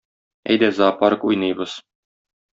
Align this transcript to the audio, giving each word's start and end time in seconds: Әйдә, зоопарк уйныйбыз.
Әйдә, 0.53 0.69
зоопарк 0.79 1.27
уйныйбыз. 1.29 1.77